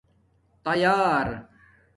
تیار 0.63 1.27